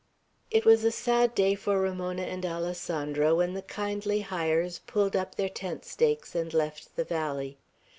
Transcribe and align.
It 0.49 0.65
was 0.65 0.83
a 0.83 0.89
sad 0.91 1.35
day 1.35 1.53
for 1.53 1.79
Ramona 1.79 2.23
and 2.23 2.43
Alessandro 2.43 3.35
when 3.35 3.53
the 3.53 3.61
kindly 3.61 4.21
Hyers 4.21 4.79
pulled 4.87 5.15
up 5.15 5.35
their 5.35 5.47
tent 5.47 5.85
stakes 5.85 6.33
and 6.33 6.51
left 6.55 6.95
the 6.95 7.03
valley. 7.05 7.59